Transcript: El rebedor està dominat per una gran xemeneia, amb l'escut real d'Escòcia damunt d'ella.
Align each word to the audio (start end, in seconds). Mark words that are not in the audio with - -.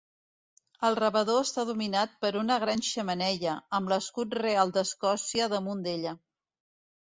El 0.87 0.95
rebedor 0.99 1.41
està 1.47 1.65
dominat 1.71 2.15
per 2.25 2.31
una 2.41 2.57
gran 2.65 2.81
xemeneia, 2.89 3.55
amb 3.81 3.93
l'escut 3.95 4.35
real 4.41 4.75
d'Escòcia 4.81 5.53
damunt 5.57 5.87
d'ella. 5.89 6.19